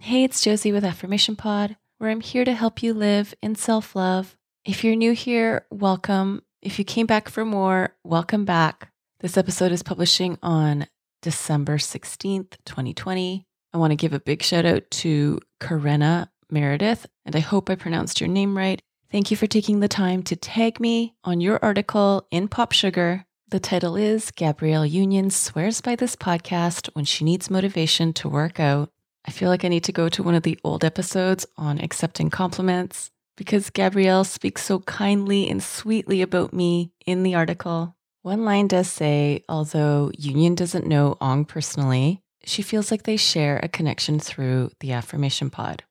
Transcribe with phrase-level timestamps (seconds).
[0.00, 3.96] Hey, it's Josie with Affirmation Pod, where I'm here to help you live in self
[3.96, 4.36] love.
[4.64, 6.42] If you're new here, welcome.
[6.62, 8.92] If you came back for more, welcome back.
[9.20, 10.86] This episode is publishing on
[11.20, 13.44] December 16th, 2020.
[13.74, 17.74] I want to give a big shout out to Karena Meredith, and I hope I
[17.74, 18.80] pronounced your name right.
[19.10, 23.26] Thank you for taking the time to tag me on your article in Pop Sugar.
[23.48, 28.60] The title is Gabrielle Union swears by this podcast when she needs motivation to work
[28.60, 28.90] out.
[29.28, 32.30] I feel like I need to go to one of the old episodes on accepting
[32.30, 37.94] compliments because Gabrielle speaks so kindly and sweetly about me in the article.
[38.22, 43.60] One line does say, although Union doesn't know Ong personally, she feels like they share
[43.62, 45.84] a connection through the affirmation pod.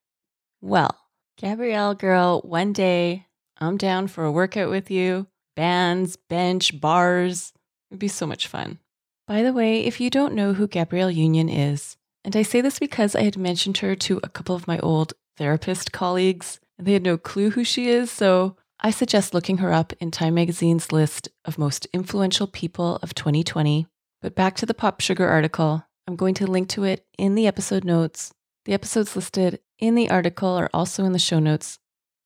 [0.59, 0.97] Well,
[1.37, 3.27] Gabrielle girl, one day
[3.59, 5.27] I'm down for a workout with you.
[5.55, 7.53] Bands, bench, bars.
[7.91, 8.79] It'd be so much fun.
[9.27, 11.97] By the way, if you don't know who Gabrielle Union is,
[12.27, 15.13] and I say this because I had mentioned her to a couple of my old
[15.37, 18.11] therapist colleagues, and they had no clue who she is.
[18.11, 23.15] So I suggest looking her up in Time Magazine's list of most influential people of
[23.15, 23.87] 2020.
[24.21, 27.47] But back to the Pop Sugar article, I'm going to link to it in the
[27.47, 28.33] episode notes.
[28.65, 31.79] The episodes listed in the article are also in the show notes.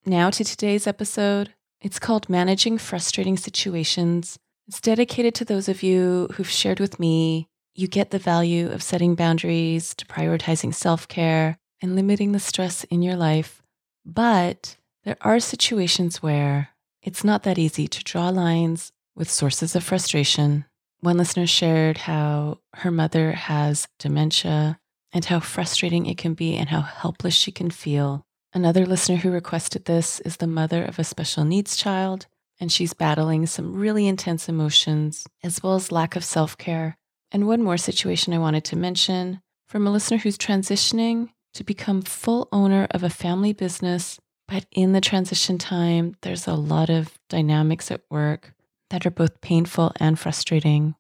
[0.04, 1.54] Now to today's episode.
[1.80, 4.40] It's called Managing Frustrating Situations.
[4.68, 8.84] It's dedicated to those of you who've shared with me you get the value of
[8.84, 13.62] setting boundaries, to prioritizing self care, and limiting the stress in your life.
[14.06, 16.70] But there are situations where
[17.02, 20.66] it's not that easy to draw lines with sources of frustration.
[21.00, 24.80] One listener shared how her mother has dementia
[25.12, 28.24] and how frustrating it can be and how helpless she can feel.
[28.54, 32.28] Another listener who requested this is the mother of a special needs child,
[32.60, 36.98] and she's battling some really intense emotions as well as lack of self care
[37.32, 42.02] and one more situation I wanted to mention from a listener who's transitioning to become
[42.02, 44.20] full owner of a family business.
[44.48, 48.54] But in the transition time, there's a lot of dynamics at work
[48.90, 50.96] that are both painful and frustrating.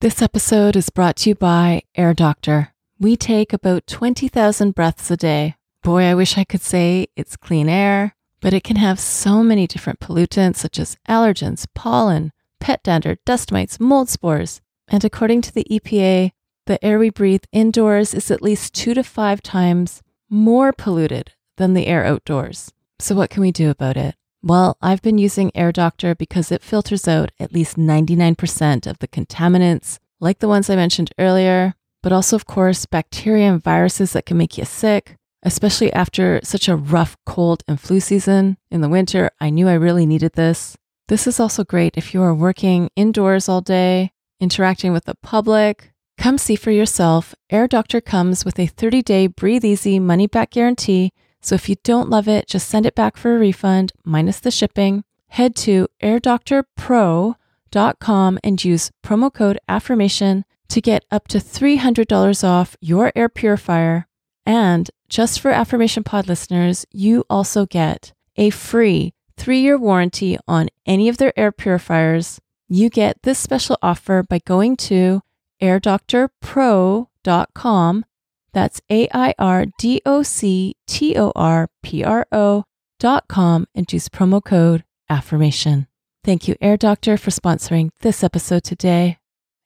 [0.00, 2.72] This episode is brought to you by Air Doctor.
[2.98, 5.54] We take about 20,000 breaths a day.
[5.82, 9.66] Boy, I wish I could say it's clean air, but it can have so many
[9.66, 14.60] different pollutants such as allergens, pollen, pet dander, dust mites, mold spores.
[14.88, 16.32] And according to the EPA,
[16.66, 21.74] the air we breathe indoors is at least two to five times more polluted than
[21.74, 22.72] the air outdoors.
[22.98, 24.14] So, what can we do about it?
[24.42, 29.08] Well, I've been using Air Doctor because it filters out at least 99% of the
[29.08, 34.26] contaminants, like the ones I mentioned earlier, but also, of course, bacteria and viruses that
[34.26, 38.88] can make you sick, especially after such a rough cold and flu season in the
[38.88, 39.30] winter.
[39.40, 40.76] I knew I really needed this.
[41.08, 45.92] This is also great if you are working indoors all day interacting with the public.
[46.18, 47.34] Come see for yourself.
[47.50, 51.12] Air Doctor comes with a 30 day breathe easy money back guarantee.
[51.40, 54.50] So if you don't love it, just send it back for a refund minus the
[54.50, 55.04] shipping.
[55.28, 63.12] Head to airdoctorpro.com and use promo code affirmation to get up to $300 off your
[63.14, 64.08] air purifier.
[64.44, 70.68] And just for Affirmation Pod listeners, you also get a free three year warranty on
[70.86, 75.22] any of their air purifiers you get this special offer by going to
[75.62, 78.04] airdoctorpro.com.
[78.52, 84.08] That's A I R D O C T O R P R O.com and use
[84.08, 85.88] promo code affirmation.
[86.24, 89.18] Thank you, Air Doctor, for sponsoring this episode today.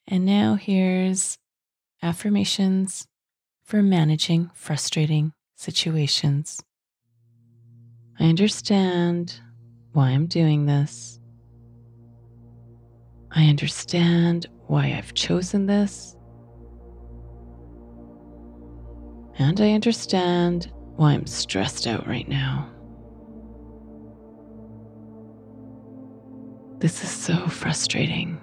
[0.06, 1.38] And now here's
[2.02, 3.06] affirmations
[3.62, 6.60] for managing frustrating situations.
[8.18, 9.40] I understand
[9.92, 11.19] why I'm doing this.
[13.32, 16.16] I understand why I've chosen this.
[19.38, 22.68] And I understand why I'm stressed out right now.
[26.78, 28.40] This is so frustrating.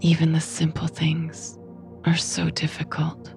[0.00, 1.58] Even the simple things
[2.04, 3.32] are so difficult.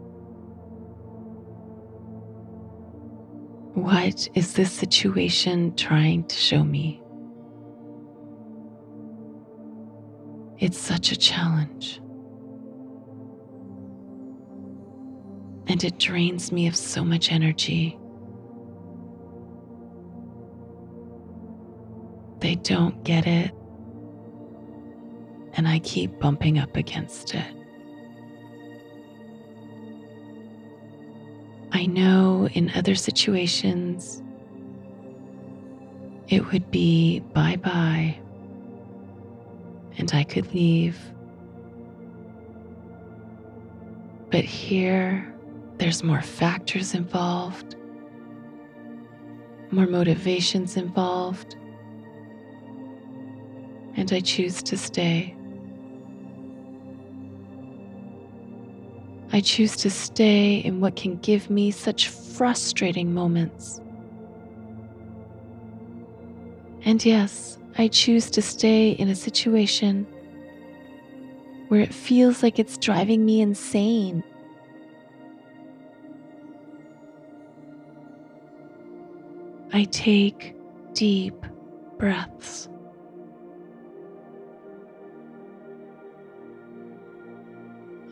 [3.76, 7.02] What is this situation trying to show me?
[10.60, 12.02] It's such a challenge.
[15.68, 17.98] And it drains me of so much energy.
[22.40, 23.52] They don't get it.
[25.54, 27.56] And I keep bumping up against it.
[31.72, 34.22] I know in other situations
[36.28, 38.20] it would be bye bye
[40.00, 40.98] and I could leave.
[44.32, 45.32] But here,
[45.78, 47.76] there's more factors involved,
[49.72, 51.56] more motivations involved,
[53.96, 55.36] and I choose to stay.
[59.32, 63.80] I choose to stay in what can give me such frustrating moments.
[66.84, 70.06] And yes, I choose to stay in a situation
[71.70, 74.24] where it feels like it's driving me insane.
[79.72, 80.56] I take
[80.94, 81.46] deep
[81.98, 82.70] breaths.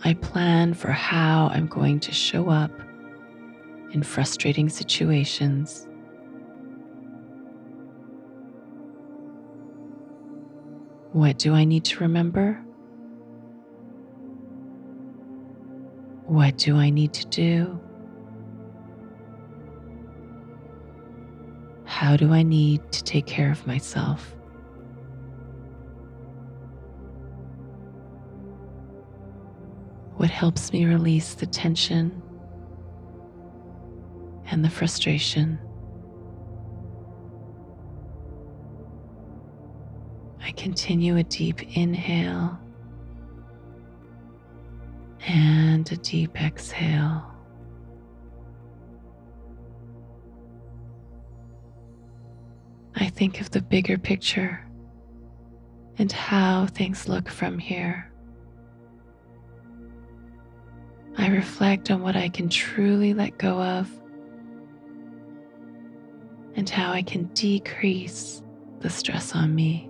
[0.03, 2.71] I plan for how I'm going to show up
[3.91, 5.86] in frustrating situations.
[11.17, 12.63] What do I need to remember?
[16.27, 17.79] What do I need to do?
[21.85, 24.35] How do I need to take care of myself?
[30.17, 32.21] What helps me release the tension
[34.51, 35.57] and the frustration?
[40.67, 42.59] Continue a deep inhale
[45.25, 47.23] and a deep exhale.
[52.95, 54.59] I think of the bigger picture
[55.99, 58.11] and how things look from here.
[61.17, 63.89] I reflect on what I can truly let go of
[66.57, 68.43] and how I can decrease
[68.81, 69.86] the stress on me.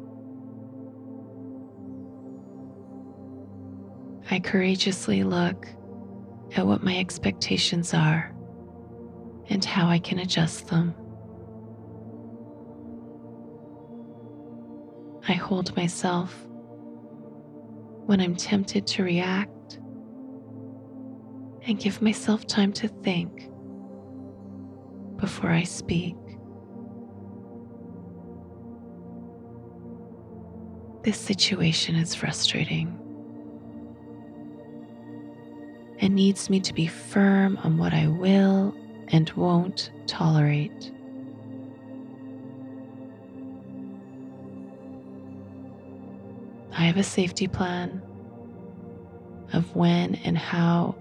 [4.29, 5.67] I courageously look
[6.55, 8.35] at what my expectations are
[9.49, 10.93] and how I can adjust them.
[15.29, 16.45] I hold myself
[18.05, 19.79] when I'm tempted to react
[21.65, 23.49] and give myself time to think
[25.17, 26.15] before I speak.
[31.03, 33.06] This situation is frustrating
[35.99, 38.75] and needs me to be firm on what I will
[39.09, 40.91] and won't tolerate.
[46.71, 48.01] I have a safety plan
[49.53, 50.95] of when and how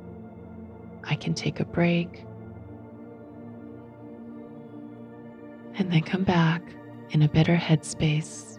[1.05, 2.25] I can take a break
[5.75, 6.63] and then come back
[7.11, 8.56] in a better headspace.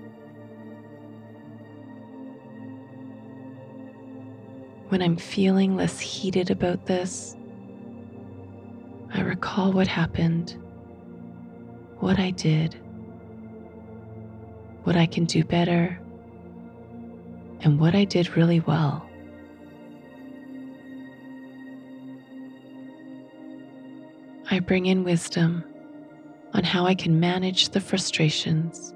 [4.90, 7.36] When I'm feeling less heated about this,
[9.14, 10.56] I recall what happened,
[12.00, 12.76] what I did,
[14.84, 16.00] what I can do better,
[17.62, 19.08] and what I did really well.
[24.50, 25.66] I bring in wisdom
[26.54, 28.94] on how I can manage the frustrations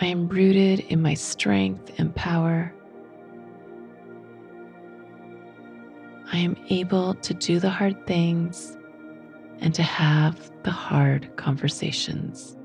[0.00, 2.72] I am rooted in my strength and power.
[6.32, 8.76] I am able to do the hard things
[9.58, 12.56] and to have the hard conversations.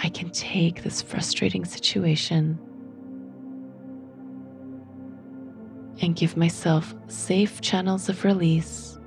[0.00, 2.60] I can take this frustrating situation
[6.00, 9.00] and give myself safe channels of release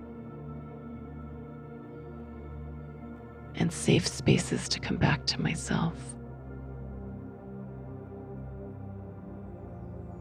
[3.70, 5.94] and safe spaces to come back to myself.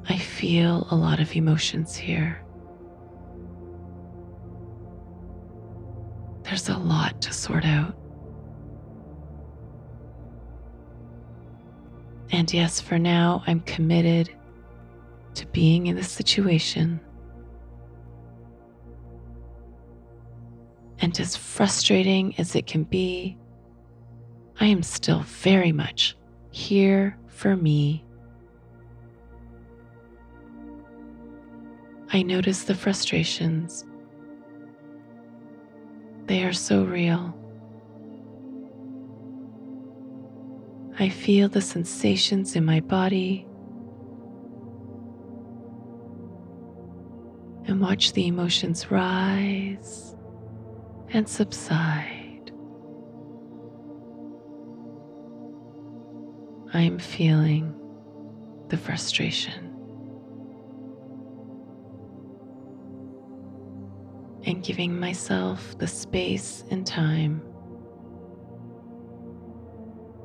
[0.06, 2.44] I feel a lot of emotions here.
[6.42, 7.96] There's a lot to sort out.
[12.30, 14.28] And yes, for now, I'm committed
[15.36, 17.00] to being in this situation.
[21.00, 23.38] And as frustrating as it can be,
[24.60, 26.16] I am still very much
[26.50, 28.04] here for me.
[32.10, 33.84] I notice the frustrations.
[36.26, 37.34] They are so real.
[40.98, 43.46] I feel the sensations in my body
[47.66, 50.16] and watch the emotions rise
[51.10, 52.52] and subside.
[56.74, 57.74] I am feeling
[58.68, 59.64] the frustration.
[64.44, 67.42] And giving myself the space and time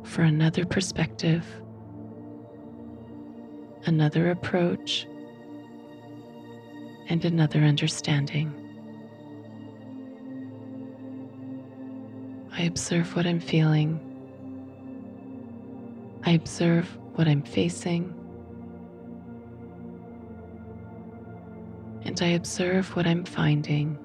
[0.03, 1.45] for another perspective,
[3.85, 5.07] another approach,
[7.09, 8.62] and another understanding.
[12.55, 13.99] I observe what I'm feeling.
[16.23, 18.13] I observe what I'm facing.
[22.03, 23.97] And I observe what I'm finding.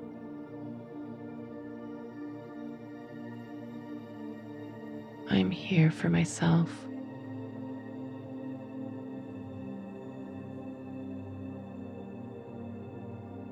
[5.28, 6.70] I'm here for myself.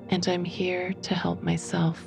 [0.09, 2.03] And I'm here to help myself.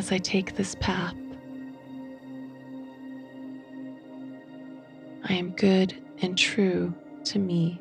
[0.00, 1.14] As I take this path,
[5.28, 7.78] I am good and true to me.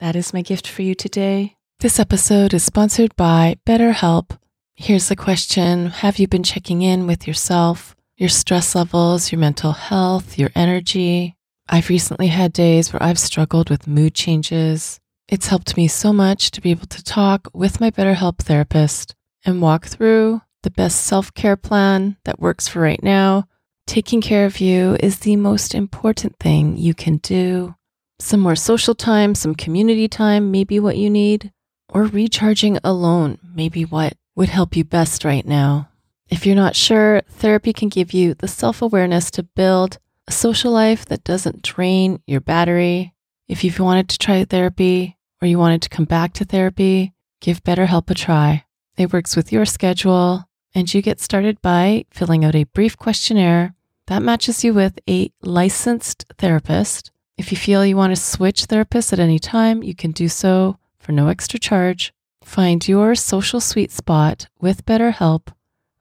[0.00, 1.54] That is my gift for you today.
[1.78, 4.36] This episode is sponsored by BetterHelp.
[4.74, 9.70] Here's the question Have you been checking in with yourself, your stress levels, your mental
[9.70, 11.36] health, your energy?
[11.68, 14.98] I've recently had days where I've struggled with mood changes.
[15.32, 19.14] It's helped me so much to be able to talk with my BetterHelp therapist
[19.46, 23.48] and walk through the best self care plan that works for right now.
[23.86, 27.74] Taking care of you is the most important thing you can do
[28.18, 31.50] some more social time, some community time, maybe what you need,
[31.88, 35.88] or recharging alone, maybe what would help you best right now.
[36.28, 39.96] If you're not sure, therapy can give you the self awareness to build
[40.28, 43.14] a social life that doesn't drain your battery.
[43.48, 47.64] If you've wanted to try therapy or you wanted to come back to therapy, give
[47.64, 48.64] BetterHelp a try.
[48.96, 50.44] It works with your schedule,
[50.74, 53.74] and you get started by filling out a brief questionnaire
[54.06, 59.12] that matches you with a licensed therapist if you feel you want to switch therapists
[59.12, 62.12] at any time, you can do so for no extra charge.
[62.44, 65.48] Find your social sweet spot with BetterHelp.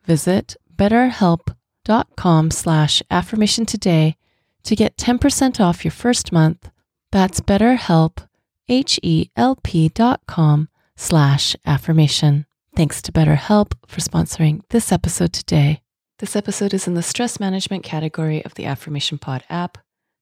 [0.05, 4.17] Visit betterhelp.com slash affirmation today
[4.63, 6.69] to get 10% off your first month.
[7.12, 8.27] That's betterhelp,
[8.72, 12.46] H-E-L-P dot com slash affirmation.
[12.75, 15.82] Thanks to BetterHelp for sponsoring this episode today.
[16.20, 19.78] This episode is in the stress management category of the Affirmation Pod app.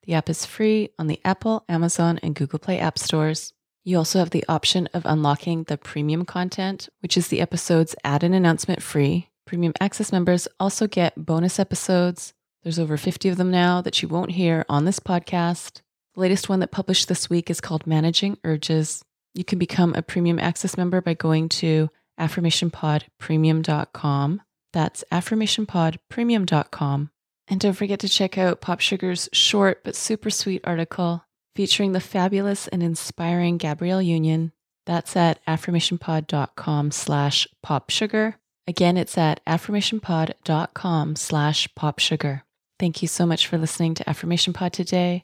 [0.06, 3.53] The app is free on the Apple, Amazon, and Google Play app stores.
[3.84, 8.24] You also have the option of unlocking the premium content, which is the episodes add
[8.24, 9.29] an announcement free.
[9.46, 12.34] Premium access members also get bonus episodes.
[12.63, 15.82] There's over 50 of them now that you won't hear on this podcast.
[16.15, 19.03] The latest one that published this week is called Managing Urges.
[19.33, 21.89] You can become a premium access member by going to
[22.19, 24.41] affirmationpodpremium.com.
[24.73, 27.11] That's affirmationpodpremium.com.
[27.47, 31.25] And don't forget to check out Pop Sugar's short but super sweet article
[31.55, 34.51] featuring the fabulous and inspiring Gabrielle Union.
[34.85, 38.35] That's at affirmationpod.com slash popsugar.
[38.67, 42.41] Again, it's at affirmationpod.com slash popsugar.
[42.79, 45.23] Thank you so much for listening to Affirmation Pod today.